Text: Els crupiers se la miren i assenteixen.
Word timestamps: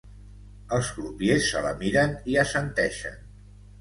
Els 0.77 0.87
crupiers 0.95 1.45
se 1.49 1.63
la 1.67 1.73
miren 1.83 2.17
i 2.33 2.39
assenteixen. 2.45 3.21